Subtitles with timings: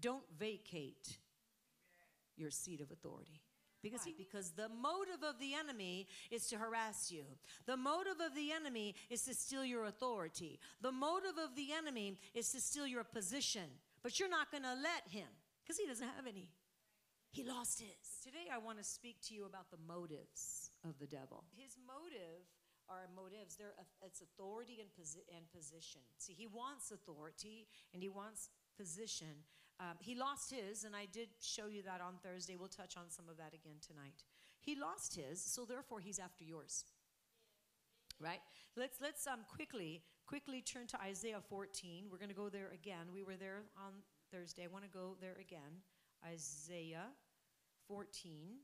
[0.00, 1.18] Don't vacate
[2.36, 3.42] your seat of authority.
[3.80, 7.22] Because, because the motive of the enemy is to harass you.
[7.66, 10.58] The motive of the enemy is to steal your authority.
[10.80, 13.70] The motive of the enemy is to steal your position.
[14.02, 15.28] But you're not going to let him
[15.62, 16.50] because he doesn't have any.
[17.30, 18.24] He lost his.
[18.24, 21.44] Today, I want to speak to you about the motives of the devil.
[21.56, 22.42] His motive
[22.88, 23.56] are motives.
[23.56, 26.00] They're it's authority and, posi- and position.
[26.18, 29.44] See, he wants authority and he wants position.
[29.80, 32.56] Um, he lost his, and I did show you that on Thursday.
[32.56, 34.24] We'll touch on some of that again tonight.
[34.60, 36.84] He lost his, so therefore he's after yours.
[38.20, 38.40] Right?
[38.76, 42.06] Let's let's um quickly quickly turn to Isaiah 14.
[42.10, 43.06] We're going to go there again.
[43.14, 43.92] We were there on
[44.30, 44.64] Thursday.
[44.64, 45.80] I want to go there again.
[46.26, 47.06] Isaiah
[47.86, 48.58] 14.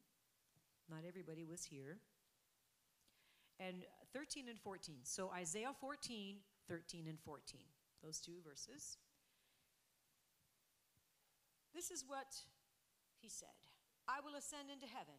[0.90, 1.98] Not everybody was here.
[3.58, 4.96] And 13 and 14.
[5.04, 6.36] So Isaiah 14,
[6.68, 7.60] 13 and 14.
[8.02, 8.98] Those two verses.
[11.74, 12.30] This is what
[13.20, 13.52] he said
[14.08, 15.18] I will ascend into heaven.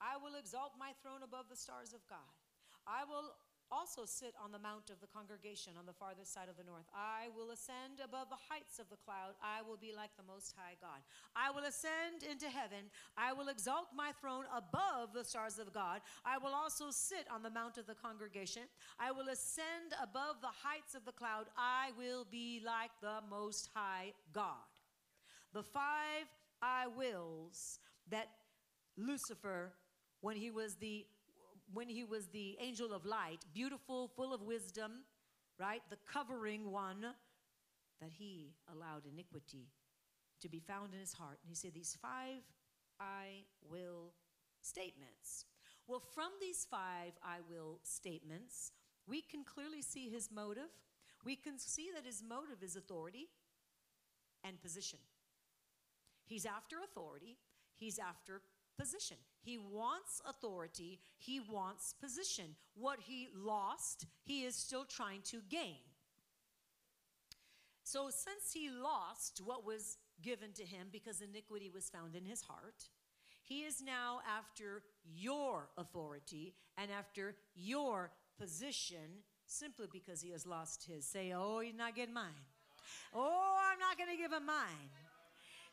[0.00, 2.30] I will exalt my throne above the stars of God.
[2.86, 3.34] I will
[3.70, 6.88] also sit on the mount of the congregation on the farthest side of the north.
[6.94, 9.36] I will ascend above the heights of the cloud.
[9.42, 11.04] I will be like the Most High God.
[11.36, 12.88] I will ascend into heaven.
[13.16, 16.00] I will exalt my throne above the stars of God.
[16.24, 18.64] I will also sit on the mount of the congregation.
[18.98, 21.46] I will ascend above the heights of the cloud.
[21.56, 24.67] I will be like the Most High God.
[25.52, 26.26] The five
[26.62, 27.78] I wills
[28.10, 28.28] that
[28.96, 29.72] Lucifer,
[30.20, 31.06] when he was the
[31.74, 35.04] when he was the angel of light, beautiful, full of wisdom,
[35.58, 35.82] right?
[35.90, 37.04] The covering one,
[38.00, 39.68] that he allowed iniquity
[40.40, 41.38] to be found in his heart.
[41.42, 42.42] And he said, These five
[43.00, 44.12] I will
[44.62, 45.44] statements.
[45.86, 48.72] Well, from these five I will statements,
[49.06, 50.70] we can clearly see his motive.
[51.24, 53.28] We can see that his motive is authority
[54.44, 54.98] and position.
[56.28, 57.38] He's after authority,
[57.76, 58.42] he's after
[58.78, 59.16] position.
[59.40, 62.54] He wants authority, he wants position.
[62.74, 65.80] What he lost, he is still trying to gain.
[67.82, 72.42] So, since he lost what was given to him because iniquity was found in his
[72.42, 72.84] heart,
[73.42, 80.84] he is now after your authority and after your position simply because he has lost
[80.84, 81.06] his.
[81.06, 82.44] Say, oh, he's not getting mine.
[83.14, 84.90] Oh, I'm not going to give him mine.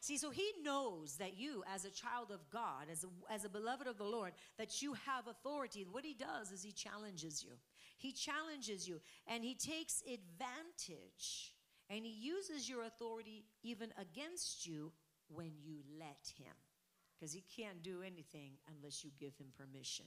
[0.06, 3.50] See, so he knows that you, as a child of God, as a, as a
[3.50, 5.84] beloved of the Lord, that you have authority.
[5.92, 7.54] What he does is he challenges you.
[7.98, 11.56] He challenges you and he takes advantage
[11.90, 14.92] and he uses your authority even against you
[15.28, 16.54] when you let him.
[17.18, 20.06] Because he can't do anything unless you give him permission.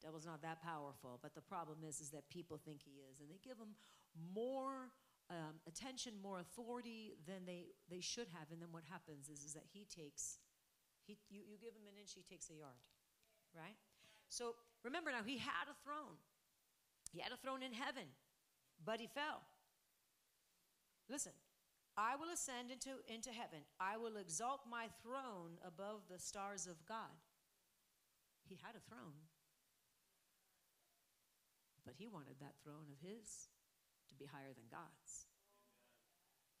[0.00, 3.28] Devil's not that powerful, but the problem is, is that people think he is, and
[3.28, 3.74] they give him
[4.32, 4.92] more
[5.30, 8.50] um, attention, more authority than they, they should have.
[8.50, 10.38] And then what happens is, is that he takes,
[11.06, 12.80] he, you, you give him an inch, he takes a yard,
[13.54, 13.76] right?
[14.28, 16.16] So remember now, he had a throne.
[17.12, 18.04] He had a throne in heaven,
[18.84, 19.40] but he fell.
[21.08, 21.32] Listen,
[21.96, 23.60] I will ascend into, into heaven.
[23.80, 27.16] I will exalt my throne above the stars of God.
[28.44, 29.28] He had a throne,
[31.84, 33.48] but he wanted that throne of his
[34.08, 35.26] to be higher than God's.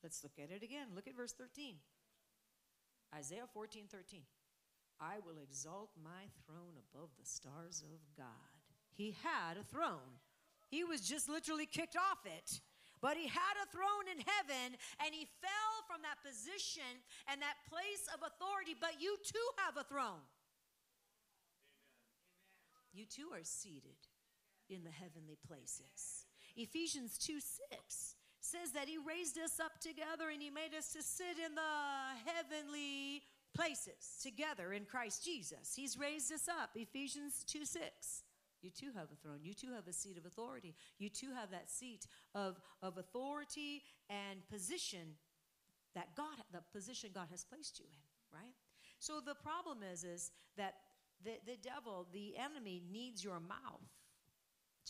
[0.02, 0.88] Let's look at it again.
[0.94, 1.76] Look at verse 13.
[3.14, 4.22] Isaiah 14, 13.
[5.00, 8.50] I will exalt my throne above the stars of God.
[8.92, 10.18] He had a throne.
[10.68, 12.60] He was just literally kicked off it.
[13.00, 16.98] But he had a throne in heaven and he fell from that position
[17.30, 18.74] and that place of authority.
[18.74, 20.18] But you too have a throne.
[20.18, 21.38] Amen.
[22.92, 24.02] You too are seated
[24.68, 26.26] in the heavenly places.
[26.58, 31.02] Ephesians 2 6 says that he raised us up together and he made us to
[31.02, 33.22] sit in the heavenly
[33.54, 35.74] places together in Christ Jesus.
[35.74, 36.70] He's raised us up.
[36.74, 38.24] Ephesians 2 6.
[38.60, 39.38] You too have a throne.
[39.42, 40.74] You too have a seat of authority.
[40.98, 45.14] You too have that seat of, of authority and position
[45.94, 48.54] that God, the position God has placed you in, right?
[48.98, 50.74] So the problem is, is that
[51.24, 53.86] the, the devil, the enemy, needs your mouth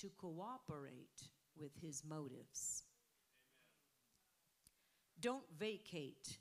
[0.00, 2.84] to cooperate with his motives.
[4.62, 5.20] Amen.
[5.20, 6.38] Don't vacate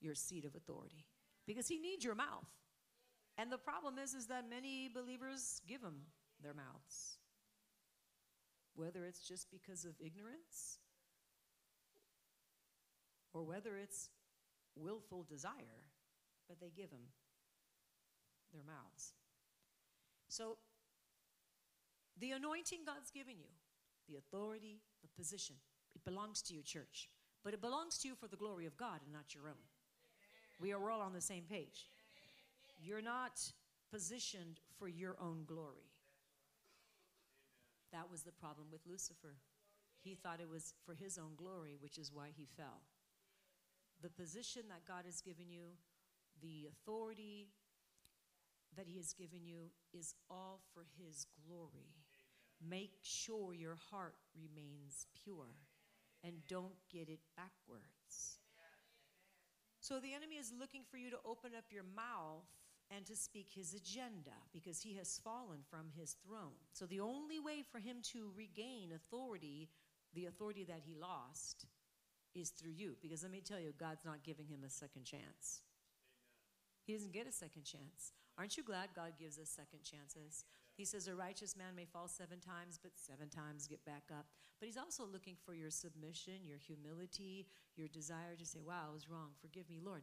[0.00, 1.06] your seat of authority
[1.46, 2.48] because he needs your mouth.
[3.38, 6.02] And the problem is is that many believers give him
[6.42, 7.18] their mouths.
[8.74, 10.78] Whether it's just because of ignorance
[13.32, 14.10] or whether it's
[14.76, 15.84] willful desire,
[16.48, 17.08] but they give him
[18.52, 19.14] their mouths.
[20.28, 20.58] So
[22.18, 23.50] the anointing God's given you,
[24.12, 25.56] the authority, the position,
[25.94, 27.08] it belongs to you, church.
[27.44, 29.64] but it belongs to you for the glory of God and not your own.
[30.60, 31.86] We are all on the same page.
[32.80, 33.40] You're not
[33.90, 35.90] positioned for your own glory.
[37.92, 39.34] That was the problem with Lucifer.
[40.02, 42.82] He thought it was for his own glory, which is why he fell.
[44.02, 45.76] The position that God has given you,
[46.40, 47.48] the authority
[48.76, 51.90] that he has given you, is all for his glory.
[52.68, 55.56] Make sure your heart remains pure
[56.24, 58.38] and don't get it backwards.
[59.80, 62.46] So the enemy is looking for you to open up your mouth
[62.94, 66.60] and to speak his agenda because he has fallen from his throne.
[66.72, 69.68] So the only way for him to regain authority,
[70.14, 71.66] the authority that he lost,
[72.34, 72.96] is through you.
[73.02, 75.62] Because let me tell you, God's not giving him a second chance.
[76.84, 78.12] He doesn't get a second chance.
[78.38, 80.44] Aren't you glad God gives us second chances?
[80.76, 84.26] He says, A righteous man may fall seven times, but seven times get back up.
[84.58, 87.46] But He's also looking for your submission, your humility,
[87.76, 89.30] your desire to say, Wow, I was wrong.
[89.40, 90.02] Forgive me, Lord.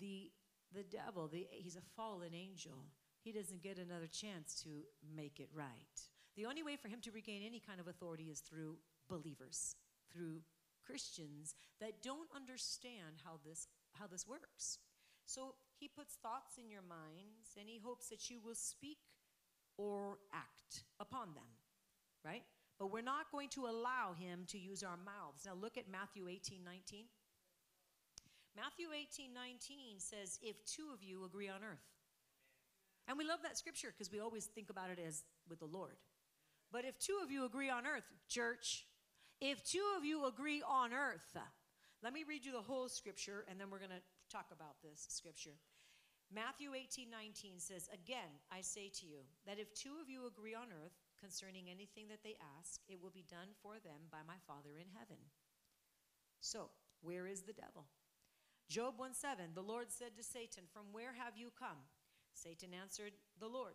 [0.00, 0.30] The,
[0.74, 2.86] the devil, the, he's a fallen angel.
[3.22, 4.70] He doesn't get another chance to
[5.14, 6.00] make it right.
[6.36, 8.78] The only way for him to regain any kind of authority is through
[9.08, 9.74] believers,
[10.12, 10.42] through
[10.86, 14.78] Christians that don't understand how this, how this works.
[15.26, 18.98] So he puts thoughts in your minds and he hopes that you will speak
[19.78, 21.48] or act upon them,
[22.24, 22.42] right?
[22.78, 25.46] But we're not going to allow him to use our mouths.
[25.46, 27.06] Now look at Matthew 18 19.
[28.54, 31.86] Matthew 18 19 says, If two of you agree on earth.
[33.06, 35.96] And we love that scripture because we always think about it as with the Lord.
[36.70, 38.84] But if two of you agree on earth, church,
[39.40, 41.36] if two of you agree on earth,
[42.02, 45.06] let me read you the whole scripture and then we're going to talk about this
[45.08, 45.56] scripture.
[46.28, 50.54] Matthew 18 19 says, Again, I say to you that if two of you agree
[50.54, 54.36] on earth concerning anything that they ask, it will be done for them by my
[54.46, 55.16] Father in heaven.
[56.40, 56.70] So,
[57.00, 57.86] where is the devil?
[58.68, 61.80] Job 1 7, the Lord said to Satan, From where have you come?
[62.34, 63.72] Satan answered the Lord,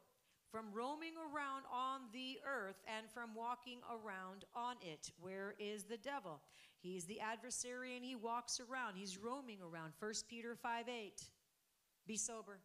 [0.51, 5.09] From roaming around on the earth and from walking around on it.
[5.19, 6.41] Where is the devil?
[6.77, 8.95] He's the adversary and he walks around.
[8.95, 9.93] He's roaming around.
[9.99, 11.23] 1 Peter 5 8.
[12.05, 12.59] Be sober,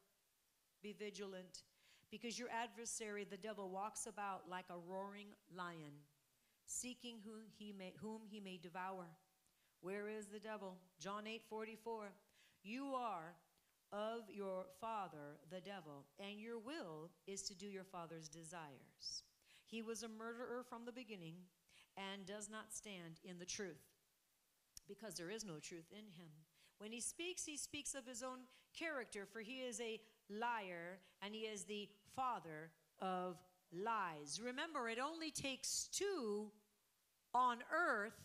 [0.82, 1.62] be vigilant,
[2.10, 5.94] because your adversary, the devil, walks about like a roaring lion,
[6.66, 9.06] seeking whom he may, whom he may devour.
[9.80, 10.76] Where is the devil?
[10.98, 12.12] John 8 44.
[12.64, 13.34] You are
[13.92, 19.22] of your father, the devil, and your will is to do your father's desires.
[19.66, 21.36] He was a murderer from the beginning
[21.96, 23.84] and does not stand in the truth
[24.86, 26.30] because there is no truth in him.
[26.78, 28.40] When he speaks, he speaks of his own
[28.78, 32.70] character, for he is a liar and he is the father
[33.00, 33.36] of
[33.72, 34.40] lies.
[34.44, 36.50] Remember, it only takes two
[37.34, 38.18] on earth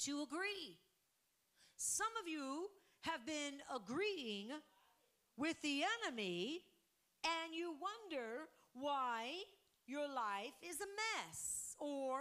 [0.00, 0.78] to agree.
[1.76, 2.66] Some of you
[3.02, 4.48] have been agreeing
[5.36, 6.60] with the enemy,
[7.24, 9.30] and you wonder why
[9.86, 12.20] your life is a mess or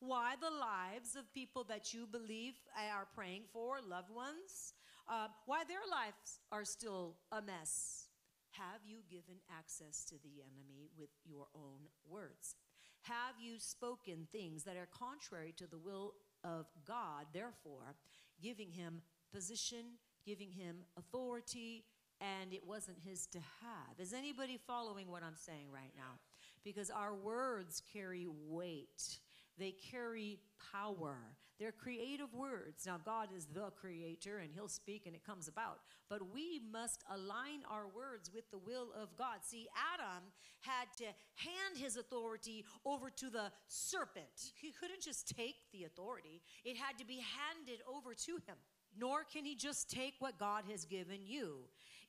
[0.00, 2.54] why the lives of people that you believe
[2.94, 4.74] are praying for, loved ones,
[5.08, 8.08] uh, why their lives are still a mess.
[8.52, 12.56] Have you given access to the enemy with your own words?
[13.02, 16.12] Have you spoken things that are contrary to the will
[16.44, 17.96] of God, therefore,
[18.40, 19.02] giving him
[19.32, 21.84] position, giving him authority,
[22.20, 23.98] and it wasn't his to have?
[23.98, 26.20] Is anybody following what I'm saying right now?
[26.62, 29.18] Because our words carry weight.
[29.62, 30.40] They carry
[30.72, 31.16] power.
[31.60, 32.84] They're creative words.
[32.84, 35.78] Now, God is the creator and He'll speak and it comes about.
[36.10, 39.38] But we must align our words with the will of God.
[39.42, 40.24] See, Adam
[40.62, 44.52] had to hand his authority over to the serpent.
[44.60, 48.56] He couldn't just take the authority, it had to be handed over to him.
[48.98, 51.58] Nor can he just take what God has given you.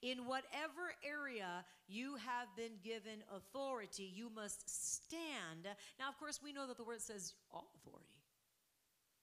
[0.02, 5.66] In whatever area you have been given authority, you must stand.
[5.98, 8.04] Now, of course, we know that the word says all authority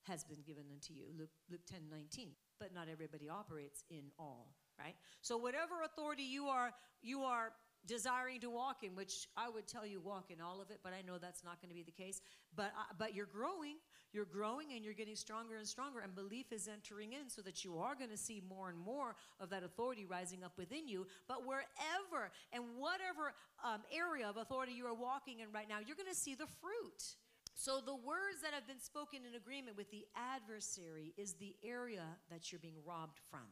[0.04, 2.30] has been given unto you, Luke, Luke 10 19.
[2.58, 4.94] But not everybody operates in all, right?
[5.20, 7.52] So, whatever authority you are, you are
[7.86, 10.92] desiring to walk in, which I would tell you walk in all of it, but
[10.92, 12.20] I know that's not going to be the case.
[12.54, 13.76] But uh, but you're growing,
[14.12, 17.64] you're growing and you're getting stronger and stronger, and belief is entering in so that
[17.64, 21.06] you are going to see more and more of that authority rising up within you.
[21.28, 23.34] But wherever and whatever
[23.64, 26.48] um, area of authority you are walking in right now, you're going to see the
[26.60, 27.16] fruit.
[27.54, 32.06] So, the words that have been spoken in agreement with the adversary is the area
[32.30, 33.46] that you're being robbed from.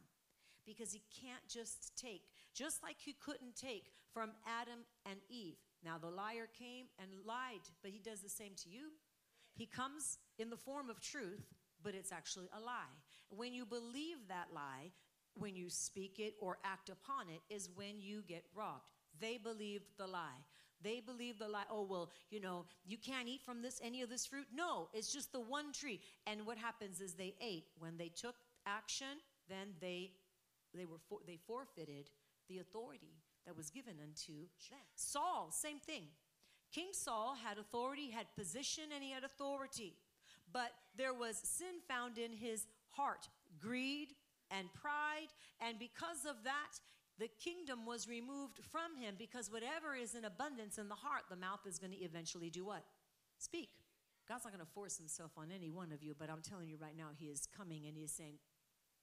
[0.69, 5.57] Because he can't just take, just like he couldn't take from Adam and Eve.
[5.83, 8.91] Now, the liar came and lied, but he does the same to you.
[9.55, 11.43] He comes in the form of truth,
[11.83, 12.95] but it's actually a lie.
[13.31, 14.93] When you believe that lie,
[15.39, 18.91] when you speak it or act upon it, is when you get robbed.
[19.21, 20.45] They believed the lie.
[20.83, 21.65] They believe the lie.
[21.71, 24.47] Oh, well, you know, you can't eat from this, any of this fruit.
[24.55, 26.01] No, it's just the one tree.
[26.27, 27.65] And what happens is they ate.
[27.79, 30.13] When they took action, then they
[30.79, 32.11] they were for, they forfeited
[32.49, 33.17] the authority
[33.47, 34.33] that was given unto
[34.71, 34.79] them.
[34.95, 36.05] Saul, same thing.
[36.73, 39.95] King Saul had authority, had position, and he had authority.
[40.53, 43.29] But there was sin found in his heart,
[43.61, 44.09] greed
[44.51, 45.33] and pride.
[45.61, 46.81] And because of that,
[47.19, 51.37] the kingdom was removed from him because whatever is in abundance in the heart, the
[51.37, 52.85] mouth is going to eventually do what?
[53.39, 53.71] Speak.
[54.29, 56.77] God's not going to force himself on any one of you, but I'm telling you
[56.77, 58.35] right now, he is coming and he is saying,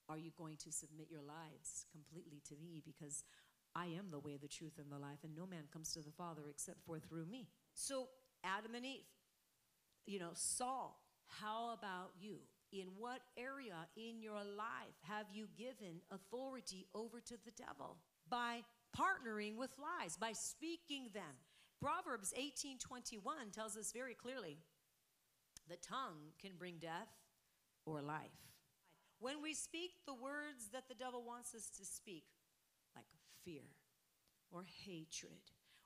[0.07, 2.81] Are you going to submit your lives completely to me?
[2.85, 3.23] Because
[3.75, 6.11] I am the way, the truth, and the life, and no man comes to the
[6.11, 7.47] Father except for through me.
[7.73, 8.07] So,
[8.43, 9.09] Adam and Eve,
[10.05, 12.37] you know, Saul, how about you?
[12.71, 17.97] In what area in your life have you given authority over to the devil?
[18.29, 18.61] By
[18.95, 21.35] partnering with lies, by speaking them.
[21.81, 24.57] Proverbs 18:21 tells us very clearly,
[25.67, 27.09] the tongue can bring death
[27.85, 28.54] or life.
[29.25, 32.25] When we speak the words that the devil wants us to speak,
[32.95, 33.07] like
[33.43, 33.65] fear
[34.51, 35.41] or hatred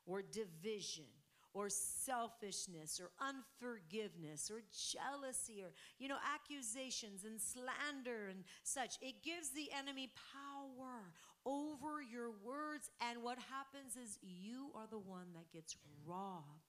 [0.05, 1.07] or division
[1.53, 9.23] or selfishness or unforgiveness or jealousy or you know accusations and slander and such it
[9.23, 11.13] gives the enemy power
[11.45, 12.89] over your words.
[13.09, 16.68] And what happens is you are the one that gets robbed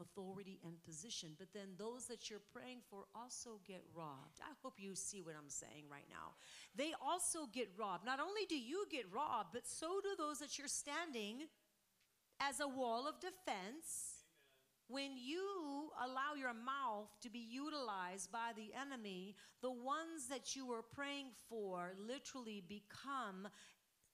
[0.00, 4.40] authority and position but then those that you're praying for also get robbed.
[4.40, 6.34] I hope you see what i'm saying right now.
[6.74, 8.04] They also get robbed.
[8.04, 11.44] Not only do you get robbed but so do those that you're standing
[12.40, 14.16] as a wall of defense
[14.88, 20.66] when you allow your mouth to be utilized by the enemy, the ones that you
[20.66, 23.48] were praying for literally become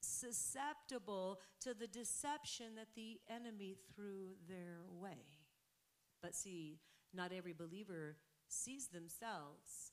[0.00, 5.41] susceptible to the deception that the enemy threw their way.
[6.22, 6.78] But see,
[7.12, 8.16] not every believer
[8.48, 9.92] sees themselves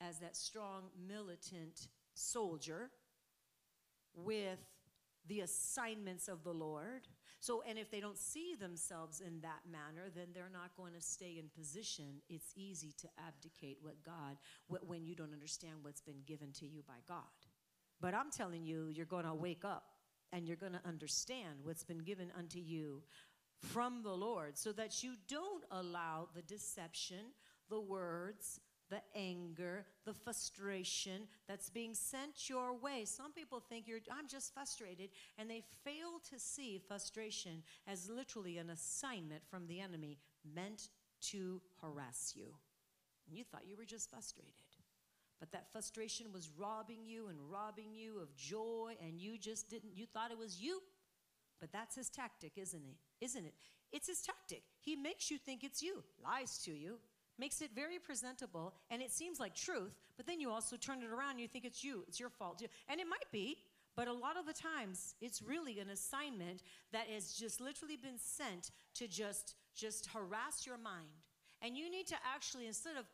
[0.00, 2.90] as that strong militant soldier
[4.14, 4.58] with
[5.26, 7.08] the assignments of the Lord
[7.40, 11.00] so, and if they don't see themselves in that manner, then they're not going to
[11.00, 12.20] stay in position.
[12.28, 16.82] It's easy to abdicate what God, when you don't understand what's been given to you
[16.86, 17.22] by God.
[18.00, 19.84] But I'm telling you, you're going to wake up
[20.32, 23.02] and you're going to understand what's been given unto you
[23.60, 27.32] from the Lord so that you don't allow the deception,
[27.68, 28.60] the words,
[28.90, 33.04] the anger, the frustration that's being sent your way.
[33.04, 38.58] Some people think you're, I'm just frustrated, and they fail to see frustration as literally
[38.58, 40.18] an assignment from the enemy
[40.54, 40.88] meant
[41.20, 42.54] to harass you.
[43.26, 44.52] And you thought you were just frustrated.
[45.38, 49.96] But that frustration was robbing you and robbing you of joy, and you just didn't,
[49.96, 50.80] you thought it was you.
[51.60, 52.96] But that's his tactic, isn't it?
[53.20, 53.54] Isn't it?
[53.92, 54.62] It's his tactic.
[54.80, 56.98] He makes you think it's you, lies to you,
[57.38, 61.10] makes it very presentable and it seems like truth, but then you also turn it
[61.10, 62.62] around and you think it's you, it's your fault.
[62.88, 63.58] And it might be,
[63.96, 68.18] but a lot of the times it's really an assignment that has just literally been
[68.18, 71.22] sent to just just harass your mind.
[71.62, 73.06] And you need to actually instead of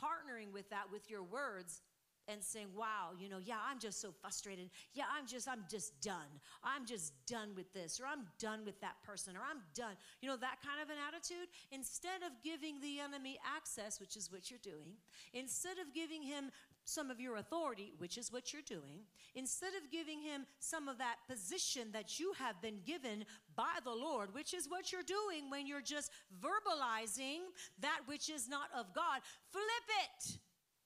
[0.00, 1.82] partnering with that with your words,
[2.30, 4.70] and saying, wow, you know, yeah, I'm just so frustrated.
[4.94, 6.30] Yeah, I'm just, I'm just done.
[6.62, 9.94] I'm just done with this, or I'm done with that person, or I'm done.
[10.22, 11.48] You know, that kind of an attitude.
[11.72, 14.94] Instead of giving the enemy access, which is what you're doing,
[15.34, 16.50] instead of giving him
[16.84, 20.98] some of your authority, which is what you're doing, instead of giving him some of
[20.98, 25.50] that position that you have been given by the Lord, which is what you're doing
[25.50, 26.10] when you're just
[26.40, 27.40] verbalizing
[27.80, 29.20] that which is not of God,
[29.50, 29.64] flip
[30.04, 30.38] it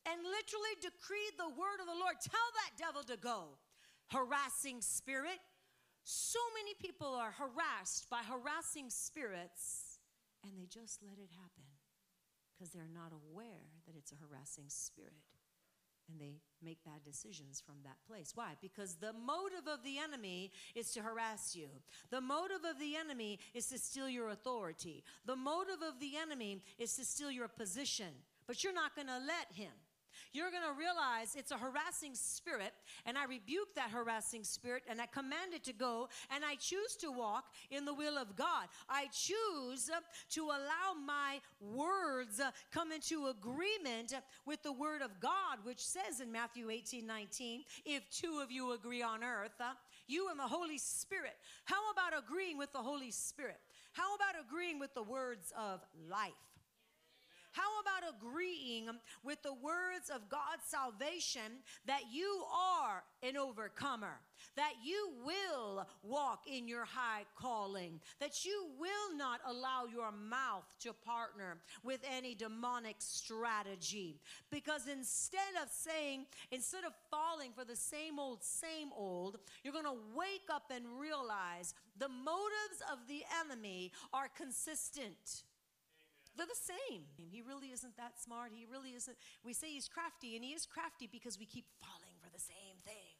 [0.06, 2.16] and literally decreed the word of the Lord.
[2.20, 3.56] Tell that devil to go.
[4.10, 5.40] Harassing spirit.
[6.04, 9.98] So many people are harassed by harassing spirits
[10.44, 11.64] and they just let it happen
[12.52, 15.24] because they're not aware that it's a harassing spirit.
[16.10, 18.32] And they make bad decisions from that place.
[18.34, 18.52] Why?
[18.60, 21.68] Because the motive of the enemy is to harass you.
[22.10, 25.02] The motive of the enemy is to steal your authority.
[25.24, 28.12] The motive of the enemy is to steal your position.
[28.46, 29.72] But you're not going to let him
[30.34, 32.72] you're going to realize it's a harassing spirit,
[33.06, 36.96] and I rebuke that harassing spirit, and I command it to go, and I choose
[36.96, 38.66] to walk in the will of God.
[38.88, 39.90] I choose
[40.30, 42.40] to allow my words
[42.72, 44.14] come into agreement
[44.44, 48.72] with the word of God, which says in Matthew 18 19, if two of you
[48.72, 49.60] agree on earth,
[50.06, 51.36] you and the Holy Spirit.
[51.64, 53.60] How about agreeing with the Holy Spirit?
[53.92, 56.32] How about agreeing with the words of life?
[57.54, 58.88] How about agreeing
[59.22, 64.18] with the words of God's salvation that you are an overcomer?
[64.56, 70.64] that you will walk in your high calling, that you will not allow your mouth
[70.80, 74.20] to partner with any demonic strategy.
[74.50, 79.84] Because instead of saying, instead of falling for the same old, same old, you're going
[79.84, 85.42] to wake up and realize the motives of the enemy are consistent.
[86.36, 87.02] They're the same.
[87.16, 88.50] He really isn't that smart.
[88.52, 89.16] He really isn't.
[89.44, 92.78] We say he's crafty, and he is crafty because we keep falling for the same
[92.84, 93.14] thing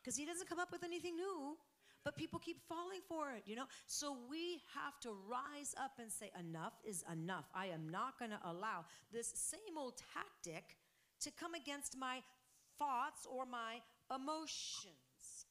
[0.00, 1.56] because he doesn't come up with anything new
[2.04, 3.64] but people keep falling for it, you know?
[3.86, 7.46] So we have to rise up and say, enough is enough.
[7.54, 10.76] I am not going to allow this same old tactic
[11.20, 12.18] to come against my
[12.78, 13.80] thoughts or my
[14.14, 15.46] emotions.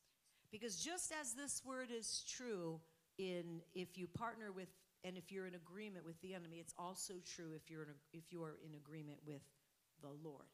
[0.52, 2.80] Because just as this word is true
[3.18, 4.68] in if you partner with
[5.04, 8.32] and if you're in agreement with the enemy, it's also true if you're in if
[8.32, 9.42] you are in agreement with
[10.02, 10.46] the Lord.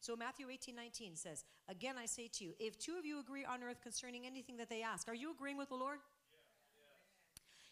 [0.00, 3.44] So Matthew 18, 19 says, Again I say to you, if two of you agree
[3.44, 5.98] on earth concerning anything that they ask, are you agreeing with the Lord?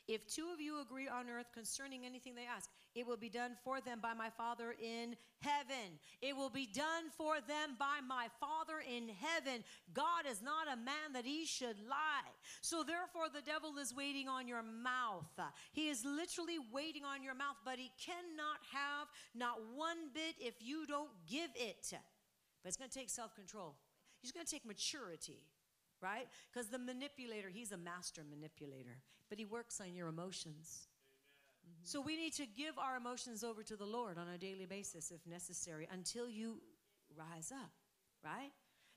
[0.09, 3.53] If two of you agree on earth concerning anything they ask, it will be done
[3.63, 5.99] for them by my Father in heaven.
[6.21, 9.63] It will be done for them by my Father in heaven.
[9.95, 12.33] God is not a man that he should lie.
[12.61, 15.31] So therefore, the devil is waiting on your mouth.
[15.73, 20.55] He is literally waiting on your mouth, but he cannot have not one bit if
[20.61, 21.93] you don't give it.
[22.63, 23.77] But it's going to take self control.
[24.21, 25.43] He's going to take maturity,
[26.03, 26.29] right?
[26.53, 30.89] Because the manipulator, he's a master manipulator, but he works on your emotions.
[31.65, 31.85] Mm-hmm.
[31.85, 35.11] So we need to give our emotions over to the Lord on a daily basis
[35.11, 36.61] if necessary until you
[37.17, 37.71] rise up,
[38.25, 38.51] right?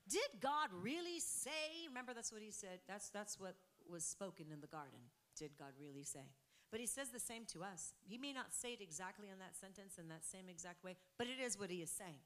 [0.08, 1.86] Did God really say?
[1.88, 2.80] Remember, that's what he said.
[2.86, 3.54] That's, that's what
[3.90, 4.98] was spoken in the garden.
[5.38, 6.32] Did God really say?
[6.70, 7.94] But he says the same to us.
[8.02, 11.26] He may not say it exactly in that sentence in that same exact way, but
[11.26, 12.18] it is what he is saying.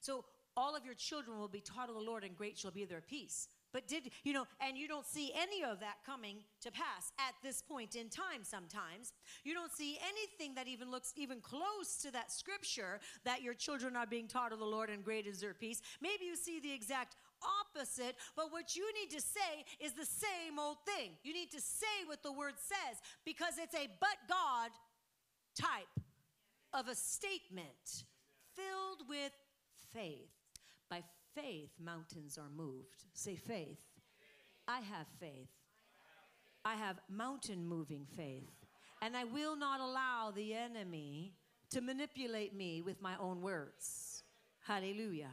[0.00, 0.24] So
[0.56, 3.00] all of your children will be taught of the Lord, and great shall be their
[3.00, 3.48] peace.
[3.74, 7.34] But did, you know, and you don't see any of that coming to pass at
[7.42, 9.12] this point in time sometimes.
[9.42, 13.96] You don't see anything that even looks even close to that scripture that your children
[13.96, 15.82] are being taught of the Lord and great is their peace.
[16.00, 20.60] Maybe you see the exact opposite, but what you need to say is the same
[20.60, 21.10] old thing.
[21.24, 24.70] You need to say what the word says because it's a but God
[25.56, 26.00] type
[26.72, 28.04] of a statement
[28.54, 29.32] filled with
[29.92, 30.30] faith.
[30.88, 31.02] By
[31.34, 33.04] faith, mountains are moved.
[33.12, 33.82] Say faith.
[34.66, 35.48] I have faith.
[36.64, 38.66] I have mountain moving faith.
[39.02, 41.34] And I will not allow the enemy
[41.70, 44.22] to manipulate me with my own words.
[44.66, 45.32] Hallelujah.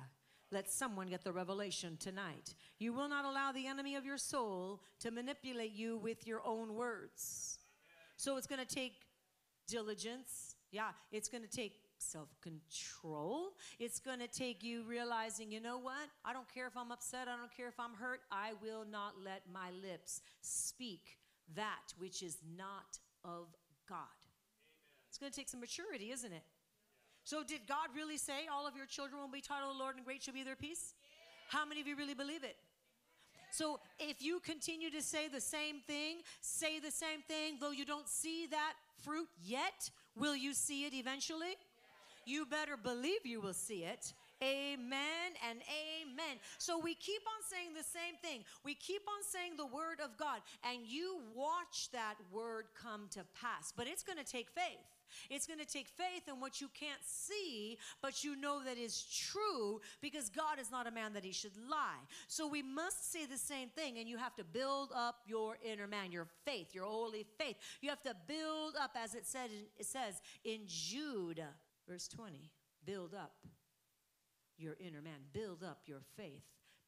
[0.51, 2.53] Let someone get the revelation tonight.
[2.79, 6.75] You will not allow the enemy of your soul to manipulate you with your own
[6.75, 7.59] words.
[8.17, 8.93] So it's going to take
[9.67, 10.55] diligence.
[10.71, 13.51] Yeah, it's going to take self control.
[13.79, 16.09] It's going to take you realizing, you know what?
[16.25, 17.27] I don't care if I'm upset.
[17.27, 18.21] I don't care if I'm hurt.
[18.31, 21.17] I will not let my lips speak
[21.55, 23.47] that which is not of
[23.87, 23.97] God.
[23.97, 25.07] Amen.
[25.09, 26.43] It's going to take some maturity, isn't it?
[26.43, 27.23] Yeah.
[27.23, 29.95] So, did God really say all of your children will be taught of the Lord
[29.95, 30.93] and great shall be their peace?
[31.03, 31.59] Yeah.
[31.59, 32.55] How many of you really believe it?
[33.51, 37.85] So if you continue to say the same thing, say the same thing, though you
[37.85, 41.57] don't see that fruit yet, will you see it eventually?
[42.25, 44.13] You better believe you will see it.
[44.43, 46.37] Amen and amen.
[46.57, 48.43] So we keep on saying the same thing.
[48.65, 53.23] We keep on saying the word of God, and you watch that word come to
[53.39, 53.71] pass.
[53.75, 54.79] But it's going to take faith.
[55.29, 59.03] It's going to take faith in what you can't see, but you know that is
[59.03, 61.99] true because God is not a man that he should lie.
[62.27, 65.85] So we must say the same thing, and you have to build up your inner
[65.87, 67.57] man, your faith, your holy faith.
[67.81, 71.43] You have to build up, as it said, it says in Jude
[71.87, 72.51] Verse 20
[72.85, 73.35] build up
[74.57, 76.43] your inner man, build up your faith.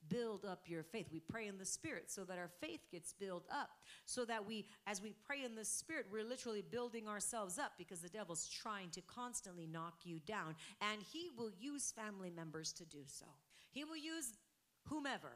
[0.10, 1.08] Build up your faith.
[1.14, 3.70] We pray in the Spirit so that our faith gets built up.
[4.06, 8.02] So that we, as we pray in the Spirit, we're literally building ourselves up because
[8.02, 10.56] the devil's trying to constantly knock you down.
[10.82, 13.28] And he will use family members to do so.
[13.72, 14.34] He will use
[14.90, 15.32] whomever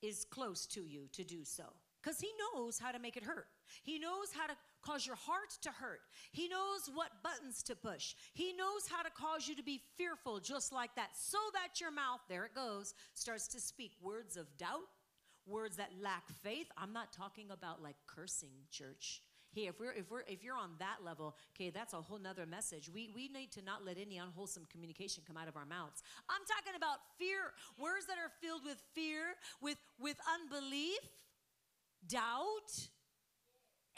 [0.00, 1.64] is close to you to do so
[2.02, 3.48] because he knows how to make it hurt.
[3.82, 4.54] He knows how to
[4.86, 6.00] cause your heart to hurt.
[6.30, 8.14] He knows what buttons to push.
[8.32, 11.90] He knows how to cause you to be fearful just like that, so that your
[11.90, 14.88] mouth, there it goes, starts to speak words of doubt,
[15.46, 16.68] words that lack faith.
[16.76, 19.22] I'm not talking about like cursing, church.
[19.52, 22.44] Hey, if we're if we're if you're on that level, okay, that's a whole nother
[22.44, 22.90] message.
[22.92, 26.02] We we need to not let any unwholesome communication come out of our mouths.
[26.28, 30.98] I'm talking about fear, words that are filled with fear, with with unbelief,
[32.06, 32.68] doubt,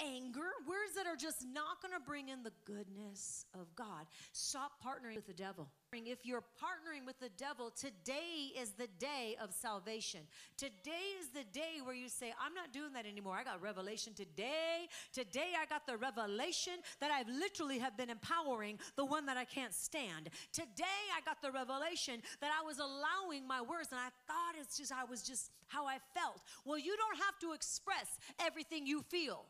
[0.00, 4.06] anger, words that are just not going to bring in the goodness of God.
[4.32, 5.68] Stop partnering with the devil.
[5.92, 10.20] If you're partnering with the devil, today is the day of salvation.
[10.56, 13.37] Today is the day where you say, I'm not doing that anymore.
[13.37, 14.88] I got revelation today.
[15.12, 19.44] Today I got the revelation that I've literally have been empowering the one that I
[19.44, 20.28] can't stand.
[20.52, 24.76] Today I got the revelation that I was allowing my words and I thought it's
[24.76, 26.40] just I was just how I felt.
[26.64, 29.46] Well, you don't have to express everything you feel.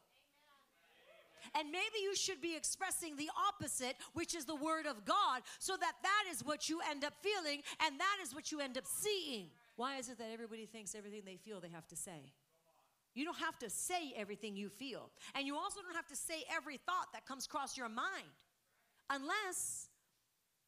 [1.56, 5.76] And maybe you should be expressing the opposite, which is the word of God, so
[5.76, 8.86] that that is what you end up feeling and that is what you end up
[8.86, 9.46] seeing.
[9.76, 12.32] Why is it that everybody thinks everything they feel they have to say?
[13.14, 15.10] You don't have to say everything you feel.
[15.34, 18.30] And you also don't have to say every thought that comes across your mind
[19.10, 19.88] unless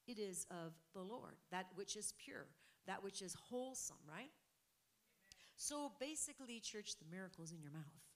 [0.06, 2.46] it is of the Lord, that which is pure,
[2.86, 4.30] that which is wholesome, right?
[5.56, 8.09] So basically, church, the miracle is in your mouth.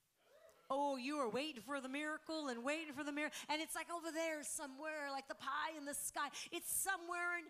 [0.71, 3.37] Oh, you are waiting for the miracle and waiting for the miracle.
[3.49, 6.29] And it's like over there somewhere, like the pie in the sky.
[6.53, 7.39] It's somewhere.
[7.39, 7.45] In,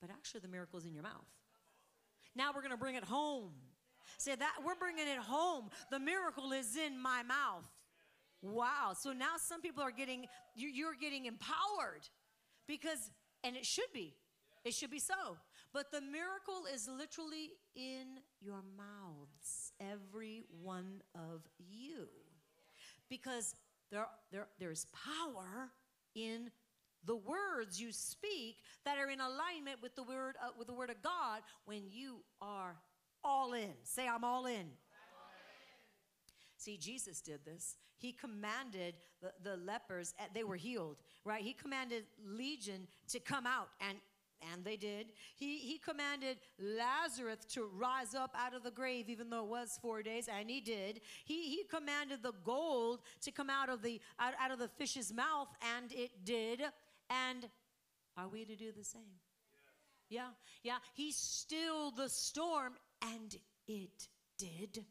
[0.00, 1.26] but actually, the miracle is in your mouth.
[2.36, 3.52] Now we're going to bring it home.
[4.18, 5.70] Say that we're bringing it home.
[5.90, 7.66] The miracle is in my mouth.
[8.42, 8.92] Wow.
[8.98, 12.08] So now some people are getting, you're getting empowered
[12.68, 13.10] because,
[13.42, 14.14] and it should be,
[14.64, 15.38] it should be so.
[15.72, 22.08] But the miracle is literally in your mouths, every one of you
[23.16, 23.54] because
[23.90, 25.70] there, there, there's power
[26.14, 26.50] in
[27.06, 30.90] the words you speak that are in alignment with the word uh, with the word
[30.90, 32.76] of God when you are
[33.22, 33.72] all in.
[33.84, 34.66] Say I'm all in.
[36.56, 37.76] See, Jesus did this.
[37.98, 41.42] He commanded the, the lepers, they were healed, right?
[41.42, 43.98] He commanded Legion to come out, and
[44.52, 45.12] and they did.
[45.36, 49.78] He, he commanded Lazarus to rise up out of the grave, even though it was
[49.80, 51.00] four days, and he did.
[51.24, 55.12] He, he commanded the gold to come out of the out, out of the fish's
[55.12, 56.62] mouth, and it did.
[57.10, 57.48] And
[58.16, 59.02] are we to do the same?
[60.08, 60.28] Yeah,
[60.62, 60.78] yeah.
[60.94, 64.84] He stilled the storm, and it did.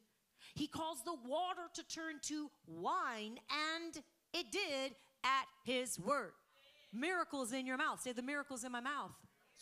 [0.56, 3.40] He caused the water to turn to wine,
[3.82, 6.34] and it did at his word.
[6.92, 8.02] Miracles in your mouth.
[8.02, 9.12] Say, the miracles in my mouth.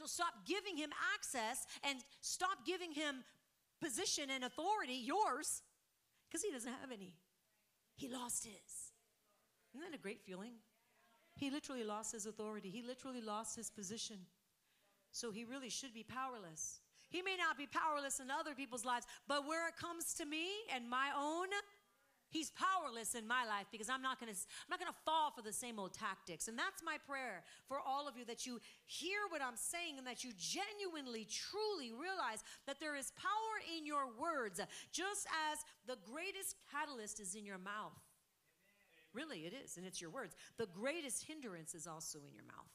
[0.02, 3.24] So stop giving him access and stop giving him
[3.80, 5.62] position and authority, yours,
[6.28, 7.14] because he doesn't have any.
[7.98, 8.94] He lost his.
[9.76, 10.54] Isn't that a great feeling?
[11.36, 14.18] He literally lost his authority, he literally lost his position.
[15.12, 16.80] So he really should be powerless.
[17.12, 20.48] He may not be powerless in other people's lives, but where it comes to me
[20.74, 21.48] and my own,
[22.32, 25.32] He's powerless in my life because I'm not going to I'm not going to fall
[25.36, 26.48] for the same old tactics.
[26.48, 30.08] And that's my prayer for all of you that you hear what I'm saying and
[30.08, 36.00] that you genuinely truly realize that there is power in your words just as the
[36.10, 38.00] greatest catalyst is in your mouth.
[39.13, 40.36] Really, it is, and it's your words.
[40.58, 42.72] The greatest hindrance is also in your mouth.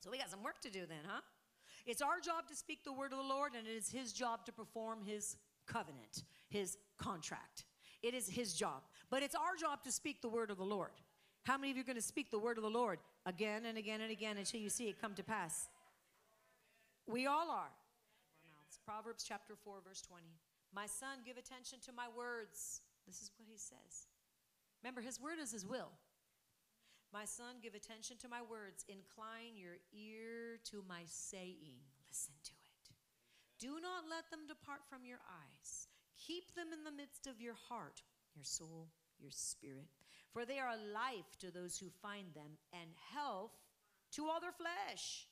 [0.00, 1.20] So we got some work to do then, huh?
[1.86, 4.44] It's our job to speak the word of the Lord, and it is His job
[4.46, 7.64] to perform His covenant, His contract.
[8.02, 8.82] It is his job.
[9.10, 10.92] But it's our job to speak the word of the Lord.
[11.44, 13.78] How many of you are going to speak the word of the Lord again and
[13.78, 15.68] again and again until you see it come to pass?
[17.06, 17.70] We all are.
[18.88, 20.24] Proverbs chapter 4, verse 20.
[20.72, 22.80] My son, give attention to my words.
[23.06, 24.08] This is what he says.
[24.82, 25.92] Remember, his word is his will.
[27.12, 28.84] My son, give attention to my words.
[28.88, 31.84] Incline your ear to my saying.
[32.08, 32.96] Listen to it.
[33.58, 35.87] Do not let them depart from your eyes.
[36.26, 38.02] Keep them in the midst of your heart,
[38.34, 39.88] your soul, your spirit.
[40.32, 43.52] For they are life to those who find them and health
[44.12, 45.26] to all their flesh.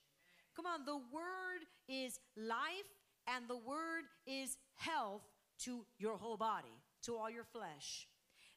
[0.55, 2.91] Come on, the word is life
[3.27, 5.23] and the word is health
[5.61, 8.07] to your whole body, to all your flesh.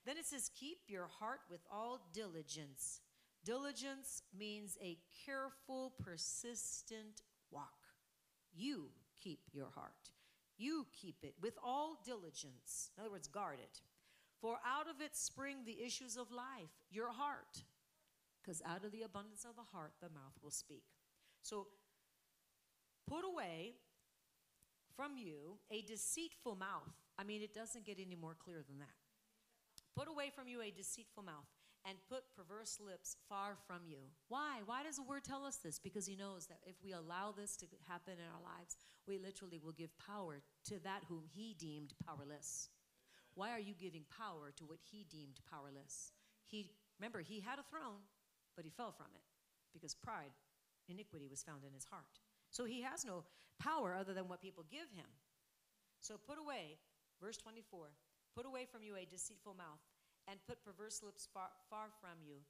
[0.06, 3.02] Then it says, Keep your heart with all diligence.
[3.46, 7.68] Diligence means a careful, persistent walk.
[8.54, 8.90] You
[9.22, 10.12] keep your heart.
[10.60, 12.92] You keep it with all diligence.
[12.96, 13.80] In other words, guard it.
[14.42, 17.64] For out of it spring the issues of life, your heart.
[18.42, 20.84] Because out of the abundance of the heart, the mouth will speak.
[21.42, 21.68] So
[23.08, 23.76] put away
[24.96, 26.94] from you a deceitful mouth.
[27.18, 29.00] I mean, it doesn't get any more clear than that.
[29.96, 31.48] Put away from you a deceitful mouth
[31.88, 34.00] and put perverse lips far from you.
[34.28, 34.62] Why?
[34.66, 35.80] Why does the word tell us this?
[35.80, 38.76] Because he knows that if we allow this to happen in our lives,
[39.08, 42.70] we literally will give power to that whom he deemed powerless.
[43.36, 46.12] Why are you giving power to what he deemed powerless?
[46.46, 48.04] He remember he had a throne,
[48.56, 49.24] but he fell from it
[49.74, 50.32] because pride,
[50.88, 52.20] iniquity was found in his heart.
[52.50, 53.24] So he has no
[53.62, 55.08] power other than what people give him.
[56.02, 56.80] So put away,
[57.22, 57.92] verse 24,
[58.36, 59.84] put away from you a deceitful mouth
[60.30, 62.46] and put perverse lips far, far from you.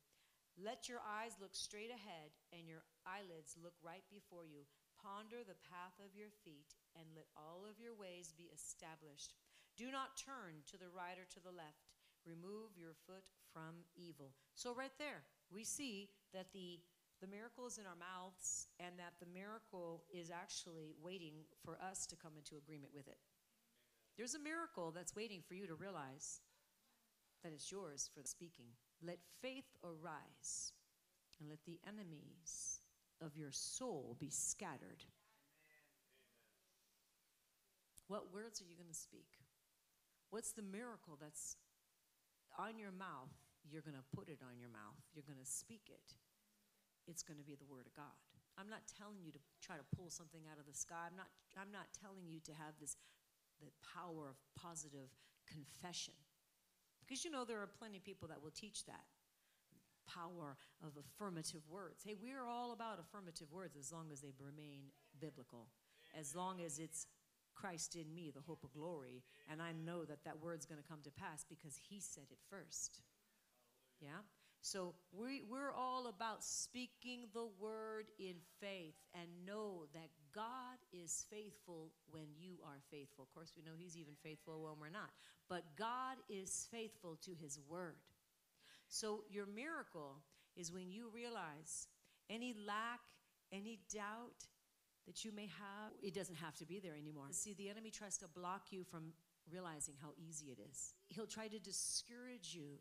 [0.59, 4.67] Let your eyes look straight ahead and your eyelids look right before you.
[4.99, 9.39] Ponder the path of your feet and let all of your ways be established.
[9.79, 11.87] Do not turn to the right or to the left.
[12.27, 13.23] Remove your foot
[13.55, 14.35] from evil.
[14.59, 16.83] So, right there, we see that the
[17.21, 22.07] the miracle is in our mouths and that the miracle is actually waiting for us
[22.07, 23.19] to come into agreement with it.
[24.15, 26.39] There's a miracle that's waiting for you to realize
[27.43, 28.71] that it's yours for the speaking.
[29.05, 30.73] Let faith arise
[31.39, 32.81] and let the enemies
[33.21, 35.05] of your soul be scattered.
[38.07, 39.39] What words are you going to speak?
[40.31, 41.57] What's the miracle that's
[42.57, 43.33] on your mouth?
[43.69, 44.97] You're going to put it on your mouth.
[45.13, 46.17] You're going to speak it.
[47.07, 48.17] It's going to be the word of God.
[48.57, 51.07] I'm not telling you to try to pull something out of the sky.
[51.07, 52.99] I'm not I'm not telling you to have this
[53.63, 55.09] the power of positive
[55.47, 56.13] confession.
[57.09, 59.01] Because you know, there are plenty of people that will teach that
[60.07, 62.03] power of affirmative words.
[62.05, 65.69] Hey, we're all about affirmative words as long as they remain biblical,
[66.17, 67.07] as long as it's
[67.55, 70.87] Christ in me, the hope of glory, and I know that that word's going to
[70.87, 73.01] come to pass because He said it first.
[73.99, 74.21] Yeah?
[74.61, 81.25] So we, we're all about speaking the word in faith and know that God is
[81.29, 83.23] faithful when you are faithful.
[83.23, 85.09] Of course, we know He's even faithful when we're not,
[85.47, 87.97] but God is faithful to His word.
[88.87, 90.17] So your miracle
[90.55, 91.87] is when you realize
[92.29, 92.99] any lack,
[93.51, 94.47] any doubt
[95.07, 97.27] that you may have, it doesn't have to be there anymore.
[97.31, 99.13] See, the enemy tries to block you from
[99.51, 100.93] realizing how easy it is.
[101.07, 102.79] He'll try to discourage you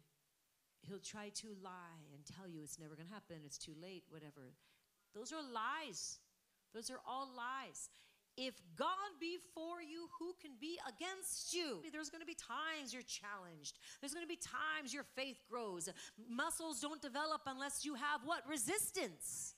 [0.82, 4.04] he'll try to lie and tell you it's never going to happen, it's too late,
[4.08, 4.54] whatever.
[5.14, 6.18] Those are lies.
[6.74, 7.88] Those are all lies.
[8.36, 11.82] If God be for you, who can be against you?
[11.92, 13.80] There's going to be times you're challenged.
[14.00, 15.88] There's going to be times your faith grows.
[16.30, 18.48] Muscles don't develop unless you have what?
[18.48, 19.54] Resistance.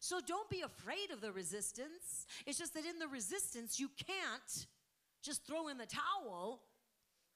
[0.00, 2.26] So don't be afraid of the resistance.
[2.46, 4.66] It's just that in the resistance, you can't
[5.22, 6.60] just throw in the towel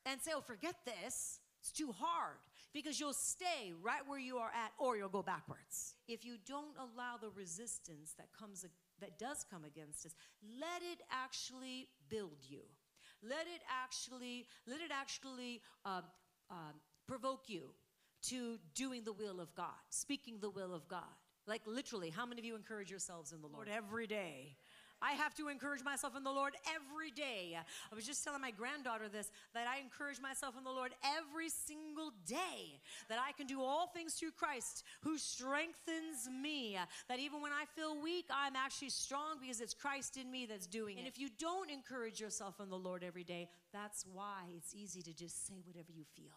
[0.07, 1.41] and say, oh, forget this.
[1.61, 2.37] It's too hard
[2.73, 5.97] because you'll stay right where you are at or you'll go backwards.
[6.07, 8.65] If you don't allow the resistance that comes
[9.01, 10.15] that does come against us,
[10.61, 12.61] let it actually build you.
[13.23, 16.03] Let it actually let it actually uh,
[16.51, 16.73] uh,
[17.07, 17.71] provoke you
[18.23, 21.03] to doing the will of God, speaking the will of God.
[21.47, 24.57] Like literally, how many of you encourage yourselves in the Lord every day?
[25.01, 27.57] I have to encourage myself in the Lord every day.
[27.57, 31.49] I was just telling my granddaughter this that I encourage myself in the Lord every
[31.49, 36.77] single day, that I can do all things through Christ who strengthens me.
[37.09, 40.67] That even when I feel weak, I'm actually strong because it's Christ in me that's
[40.67, 41.01] doing it.
[41.01, 45.03] And if you don't encourage yourself in the Lord every day, that's why it's easy
[45.03, 46.33] to just say whatever you feel.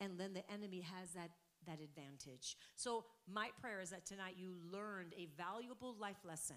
[0.00, 1.30] And then the enemy has that
[1.66, 2.56] that advantage.
[2.76, 6.56] So, my prayer is that tonight you learned a valuable life lesson,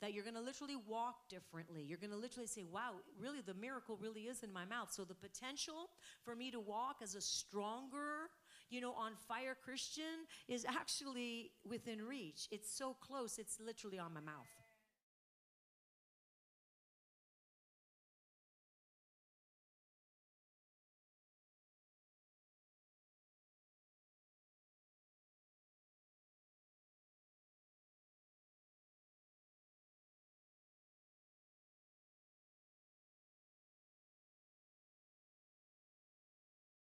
[0.00, 1.82] that you're going to literally walk differently.
[1.82, 4.90] You're going to literally say, wow, really, the miracle really is in my mouth.
[4.92, 5.90] So, the potential
[6.24, 8.30] for me to walk as a stronger,
[8.70, 12.48] you know, on fire Christian is actually within reach.
[12.50, 14.57] It's so close, it's literally on my mouth.